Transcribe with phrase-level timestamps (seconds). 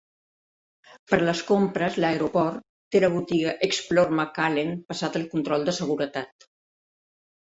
[1.09, 2.65] Per a les compres, l'aeroport
[2.95, 6.49] té la botiga Explore McAllen passat el control de seguretat.